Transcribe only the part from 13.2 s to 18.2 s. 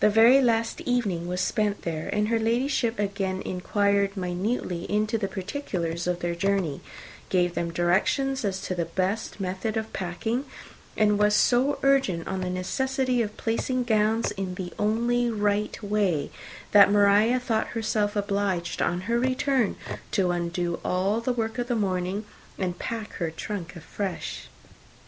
of placing gowns in the only right way, that Maria thought herself